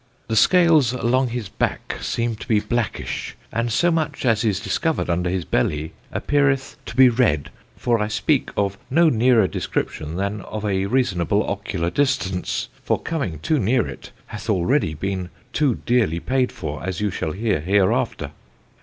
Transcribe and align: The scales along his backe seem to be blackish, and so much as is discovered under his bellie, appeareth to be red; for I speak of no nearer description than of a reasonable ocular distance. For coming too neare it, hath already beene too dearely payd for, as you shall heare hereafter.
The 0.29 0.35
scales 0.35 0.93
along 0.93 1.27
his 1.27 1.47
backe 1.47 1.97
seem 2.01 2.35
to 2.37 2.47
be 2.47 2.59
blackish, 2.59 3.35
and 3.53 3.71
so 3.71 3.91
much 3.91 4.25
as 4.25 4.43
is 4.43 4.59
discovered 4.59 5.11
under 5.11 5.29
his 5.29 5.45
bellie, 5.45 5.93
appeareth 6.11 6.75
to 6.87 6.95
be 6.95 7.07
red; 7.07 7.51
for 7.77 7.99
I 8.01 8.07
speak 8.07 8.49
of 8.57 8.79
no 8.89 9.09
nearer 9.09 9.47
description 9.47 10.15
than 10.15 10.41
of 10.41 10.65
a 10.65 10.87
reasonable 10.87 11.47
ocular 11.47 11.91
distance. 11.91 12.67
For 12.81 12.99
coming 12.99 13.37
too 13.43 13.59
neare 13.59 13.85
it, 13.85 14.11
hath 14.25 14.49
already 14.49 14.95
beene 14.95 15.29
too 15.53 15.75
dearely 15.85 16.19
payd 16.19 16.51
for, 16.51 16.83
as 16.83 16.99
you 16.99 17.11
shall 17.11 17.33
heare 17.33 17.59
hereafter. 17.61 18.31